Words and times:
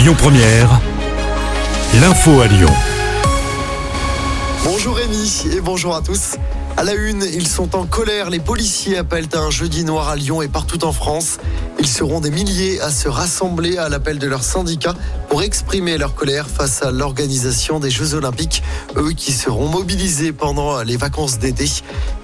Lyon 0.00 0.14
Première, 0.16 0.80
l'info 2.00 2.40
à 2.40 2.46
Lyon. 2.46 2.72
Bonjour 4.64 4.96
Rémi 4.96 5.44
et 5.54 5.60
bonjour 5.60 5.94
à 5.94 6.00
tous. 6.00 6.36
À 6.78 6.84
la 6.84 6.94
une, 6.94 7.22
ils 7.22 7.46
sont 7.46 7.76
en 7.76 7.84
colère. 7.84 8.30
Les 8.30 8.40
policiers 8.40 8.96
appellent 8.96 9.28
à 9.34 9.40
un 9.40 9.50
jeudi 9.50 9.84
noir 9.84 10.08
à 10.08 10.16
Lyon 10.16 10.40
et 10.40 10.48
partout 10.48 10.86
en 10.86 10.92
France. 10.92 11.36
Ils 11.80 11.88
seront 11.88 12.20
des 12.20 12.30
milliers 12.30 12.78
à 12.82 12.90
se 12.90 13.08
rassembler 13.08 13.78
à 13.78 13.88
l'appel 13.88 14.18
de 14.18 14.26
leur 14.26 14.44
syndicat 14.44 14.94
pour 15.30 15.42
exprimer 15.42 15.96
leur 15.96 16.14
colère 16.14 16.46
face 16.46 16.82
à 16.82 16.90
l'organisation 16.90 17.80
des 17.80 17.88
Jeux 17.88 18.12
Olympiques, 18.12 18.62
eux 18.98 19.12
qui 19.12 19.32
seront 19.32 19.66
mobilisés 19.66 20.32
pendant 20.32 20.82
les 20.82 20.98
vacances 20.98 21.38
d'été. 21.38 21.64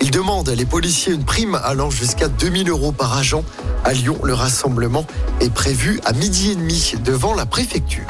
Ils 0.03 0.11
demandent 0.11 0.51
les 0.51 0.67
policiers 0.67 1.15
une 1.15 1.25
prime 1.25 1.59
allant 1.65 1.89
jusqu'à 1.89 2.29
2000 2.29 2.69
euros 2.69 2.93
par 2.93 3.17
agent. 3.17 3.45
À 3.83 3.95
Lyon, 3.95 4.19
le 4.25 4.35
rassemblement 4.35 5.07
est 5.41 5.53
prévu 5.53 6.01
à 6.05 6.13
midi 6.13 6.51
et 6.51 6.57
demi 6.57 6.93
devant 7.03 7.33
la 7.33 7.47
préfecture. 7.47 8.05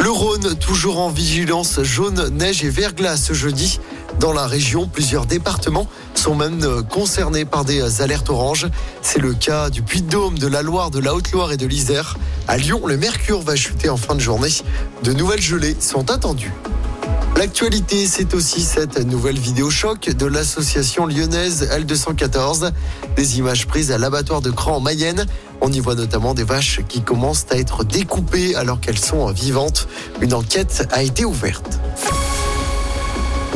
Le 0.00 0.10
Rhône, 0.10 0.56
toujours 0.56 0.98
en 0.98 1.10
vigilance 1.10 1.80
jaune, 1.82 2.28
neige 2.30 2.64
et 2.64 2.70
verglas 2.70 3.18
ce 3.18 3.34
jeudi. 3.34 3.78
Dans 4.18 4.32
la 4.32 4.46
région, 4.46 4.86
plusieurs 4.86 5.26
départements 5.26 5.88
sont 6.14 6.34
même 6.34 6.62
euh, 6.62 6.82
concernés 6.82 7.44
par 7.44 7.64
des 7.64 7.80
euh, 7.80 8.02
alertes 8.02 8.28
oranges. 8.28 8.66
C'est 9.02 9.20
le 9.20 9.32
cas 9.32 9.70
du 9.70 9.82
Puy-de-Dôme, 9.82 10.38
de 10.38 10.46
la 10.46 10.62
Loire, 10.62 10.90
de 10.90 10.98
la 10.98 11.14
Haute-Loire 11.14 11.52
et 11.52 11.56
de 11.56 11.66
l'Isère. 11.66 12.18
À 12.48 12.56
Lyon, 12.56 12.86
le 12.86 12.96
mercure 12.96 13.40
va 13.40 13.56
chuter 13.56 13.88
en 13.88 13.96
fin 13.96 14.14
de 14.14 14.20
journée. 14.20 14.50
De 15.02 15.12
nouvelles 15.12 15.40
gelées 15.40 15.76
sont 15.80 16.10
attendues. 16.10 16.52
L'actualité, 17.36 18.06
c'est 18.06 18.34
aussi 18.34 18.60
cette 18.60 18.98
nouvelle 18.98 19.38
vidéo 19.38 19.70
choc 19.70 20.10
de 20.10 20.26
l'association 20.26 21.06
lyonnaise 21.06 21.70
L214. 21.72 22.70
Des 23.16 23.38
images 23.38 23.66
prises 23.66 23.92
à 23.92 23.98
l'abattoir 23.98 24.42
de 24.42 24.50
Cran 24.50 24.76
en 24.76 24.80
Mayenne. 24.80 25.24
On 25.62 25.72
y 25.72 25.80
voit 25.80 25.94
notamment 25.94 26.34
des 26.34 26.44
vaches 26.44 26.80
qui 26.86 27.00
commencent 27.00 27.46
à 27.50 27.56
être 27.56 27.84
découpées 27.84 28.54
alors 28.56 28.80
qu'elles 28.80 28.98
sont 28.98 29.30
vivantes. 29.32 29.88
Une 30.20 30.34
enquête 30.34 30.86
a 30.92 31.02
été 31.02 31.24
ouverte. 31.24 31.80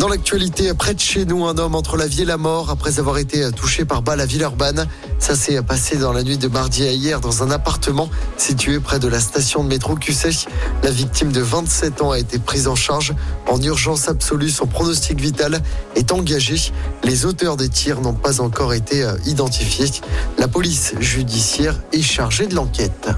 Dans 0.05 0.10
l'actualité, 0.10 0.74
près 0.74 0.92
de 0.92 1.00
chez 1.00 1.24
nous, 1.24 1.47
un 1.47 1.56
homme 1.56 1.74
entre 1.74 1.97
la 1.97 2.06
vie 2.06 2.20
et 2.20 2.24
la 2.27 2.36
mort 2.36 2.69
après 2.69 2.98
avoir 2.98 3.16
été 3.16 3.50
touché 3.52 3.86
par 3.86 4.02
balle 4.02 4.20
à 4.20 4.27
Villeurbanne. 4.27 4.86
Ça 5.19 5.34
s'est 5.34 5.62
passé 5.62 5.96
dans 5.96 6.12
la 6.12 6.22
nuit 6.22 6.36
de 6.36 6.46
mardi 6.46 6.86
à 6.86 6.92
hier 6.92 7.22
dans 7.22 7.42
un 7.42 7.50
appartement 7.50 8.11
situé 8.36 8.80
près 8.80 8.98
de 8.98 9.08
la 9.08 9.19
station 9.19 9.64
de 9.64 9.69
métro 9.70 9.94
QC. 9.94 10.46
La 10.83 10.91
victime 10.91 11.33
de 11.33 11.41
27 11.41 12.02
ans 12.02 12.11
a 12.11 12.19
été 12.19 12.38
prise 12.38 12.69
en 12.69 12.74
charge 12.74 13.14
en 13.48 13.58
urgence 13.62 14.06
absolue. 14.06 14.50
Son 14.50 14.66
pronostic 14.66 15.19
vital 15.19 15.62
est 15.96 16.12
engagé. 16.12 16.56
Les 17.02 17.24
auteurs 17.24 17.56
des 17.56 17.70
tirs 17.70 18.02
n'ont 18.02 18.12
pas 18.12 18.42
encore 18.42 18.74
été 18.74 19.05
euh, 19.05 19.16
identifiés. 19.24 19.91
La 20.36 20.48
police 20.48 20.92
judiciaire 21.00 21.80
est 21.94 22.02
chargée 22.02 22.46
de 22.46 22.55
l'enquête. 22.55 23.08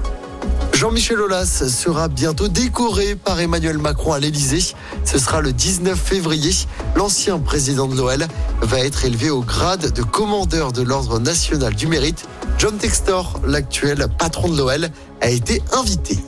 Jean-Michel 0.77 1.19
Aulas 1.19 1.63
sera 1.67 2.07
bientôt 2.07 2.49
décoré 2.49 3.15
par 3.15 3.39
Emmanuel 3.39 3.79
Macron 3.79 4.13
à 4.13 4.19
l'Elysée. 4.19 4.75
Ce 5.05 5.17
sera 5.17 5.41
le 5.41 5.51
19 5.51 5.99
février. 5.99 6.51
L'ancien 6.95 7.39
président 7.39 7.87
de 7.87 7.95
l'OL 7.95 8.27
va 8.61 8.79
être 8.81 9.03
élevé 9.03 9.31
au 9.31 9.41
grade 9.41 9.91
de 9.91 10.03
commandeur 10.03 10.73
de 10.73 10.83
l'Ordre 10.83 11.17
national 11.19 11.73
du 11.73 11.87
mérite. 11.87 12.27
John 12.59 12.77
Textor, 12.77 13.41
l'actuel 13.47 14.05
patron 14.19 14.49
de 14.49 14.57
l'OL, 14.57 14.89
a 15.21 15.29
été 15.31 15.63
invité. 15.73 16.19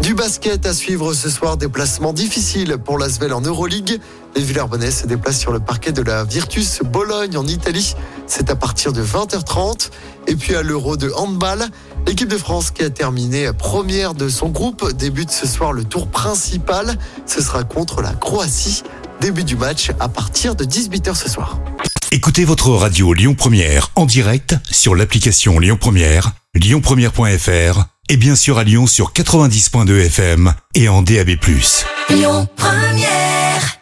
Du 0.00 0.14
basket 0.14 0.64
à 0.64 0.72
suivre 0.72 1.12
ce 1.12 1.28
soir, 1.28 1.58
déplacement 1.58 2.12
difficile 2.12 2.78
pour 2.78 2.98
l'Asvel 2.98 3.34
en 3.34 3.40
Euroleague. 3.40 4.00
Les 4.36 4.42
Villers-Bonnais 4.42 4.90
se 4.90 5.06
déplacent 5.06 5.40
sur 5.40 5.52
le 5.52 5.60
parquet 5.60 5.92
de 5.92 6.02
la 6.02 6.24
Virtus 6.24 6.80
Bologne 6.82 7.36
en 7.36 7.46
Italie. 7.46 7.94
C'est 8.26 8.50
à 8.50 8.56
partir 8.56 8.92
de 8.92 9.02
20h30. 9.02 9.90
Et 10.28 10.36
puis 10.36 10.54
à 10.54 10.62
l'Euro 10.62 10.96
de 10.96 11.10
handball, 11.16 11.66
l'équipe 12.06 12.28
de 12.28 12.38
France 12.38 12.70
qui 12.70 12.82
a 12.82 12.90
terminé 12.90 13.50
première 13.52 14.14
de 14.14 14.28
son 14.28 14.48
groupe 14.48 14.92
débute 14.92 15.30
ce 15.30 15.46
soir 15.46 15.72
le 15.72 15.84
tour 15.84 16.08
principal. 16.08 16.98
Ce 17.26 17.42
sera 17.42 17.64
contre 17.64 18.00
la 18.00 18.12
Croatie. 18.12 18.82
Début 19.20 19.44
du 19.44 19.56
match 19.56 19.90
à 20.00 20.08
partir 20.08 20.54
de 20.54 20.64
18h 20.64 21.14
ce 21.14 21.28
soir. 21.28 21.58
Écoutez 22.12 22.44
votre 22.44 22.70
radio 22.70 23.12
Lyon 23.12 23.34
Première 23.34 23.90
en 23.96 24.06
direct 24.06 24.56
sur 24.70 24.94
l'application 24.94 25.58
Lyon 25.58 25.76
Première, 25.78 26.32
lyonpremière.fr 26.54 27.84
et 28.08 28.16
bien 28.16 28.36
sûr 28.36 28.58
à 28.58 28.64
Lyon 28.64 28.86
sur 28.86 29.12
90.2 29.12 30.06
FM 30.06 30.54
et 30.74 30.88
en 30.88 31.02
DAB+. 31.02 31.30
Lyon 32.10 32.48
Première 32.56 33.78